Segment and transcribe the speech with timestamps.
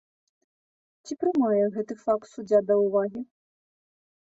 [1.07, 3.21] Ці прымае гэты факт суддзя да ўвагі?